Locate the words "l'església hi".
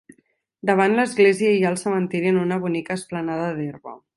0.99-1.61